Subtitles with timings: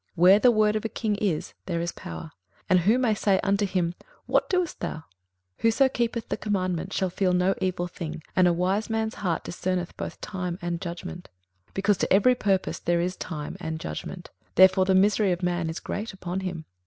[0.01, 2.31] 21:008:004 Where the word of a king is, there is power:
[2.67, 3.93] and who may say unto him,
[4.25, 4.93] What doest thou?
[4.95, 5.03] 21:008:005
[5.59, 9.95] Whoso keepeth the commandment shall feel no evil thing: and a wise man's heart discerneth
[9.97, 11.29] both time and judgment.
[11.67, 15.69] 21:008:006 Because to every purpose there is time and judgment, therefore the misery of man
[15.69, 16.65] is great upon him.